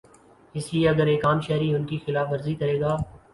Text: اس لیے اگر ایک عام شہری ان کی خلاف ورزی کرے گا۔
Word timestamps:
اس 0.55 0.73
لیے 0.73 0.87
اگر 0.89 1.07
ایک 1.07 1.25
عام 1.25 1.41
شہری 1.41 1.73
ان 1.75 1.85
کی 1.85 1.97
خلاف 2.05 2.27
ورزی 2.31 2.55
کرے 2.55 2.79
گا۔ 2.81 2.95